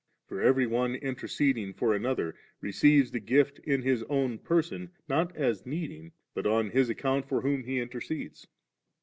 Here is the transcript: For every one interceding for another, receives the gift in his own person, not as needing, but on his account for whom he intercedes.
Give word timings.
For 0.25 0.41
every 0.41 0.65
one 0.65 0.95
interceding 0.95 1.73
for 1.75 1.93
another, 1.93 2.33
receives 2.59 3.11
the 3.11 3.19
gift 3.19 3.59
in 3.59 3.83
his 3.83 4.01
own 4.09 4.39
person, 4.39 4.89
not 5.07 5.35
as 5.37 5.63
needing, 5.63 6.13
but 6.33 6.47
on 6.47 6.71
his 6.71 6.89
account 6.89 7.27
for 7.29 7.41
whom 7.41 7.65
he 7.65 7.79
intercedes. 7.79 8.47